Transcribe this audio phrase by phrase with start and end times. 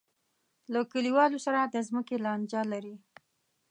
[0.73, 2.95] له کلیوالو سره د ځمکې لانجه لري.